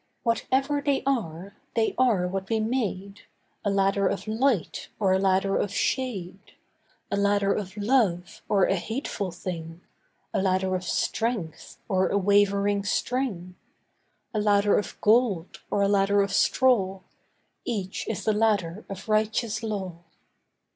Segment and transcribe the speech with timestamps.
[0.23, 3.21] Whatever they are—they are what we made:
[3.63, 6.55] A ladder of light, or a ladder of shade,
[7.11, 9.81] A ladder of love, or a hateful thing,
[10.33, 13.55] A ladder of strength, or a wavering string.
[14.33, 17.01] A ladder of gold, or a ladder of straw,
[17.63, 19.99] Each is the ladder of righteous law.